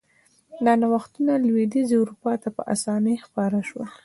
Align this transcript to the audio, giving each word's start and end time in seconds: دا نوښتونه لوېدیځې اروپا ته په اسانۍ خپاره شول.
دا 0.65 0.73
نوښتونه 0.81 1.33
لوېدیځې 1.45 1.95
اروپا 1.99 2.33
ته 2.41 2.49
په 2.55 2.61
اسانۍ 2.73 3.15
خپاره 3.25 3.59
شول. 3.69 3.89